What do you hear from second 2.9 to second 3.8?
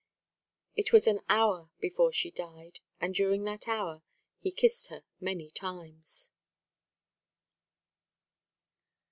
and during that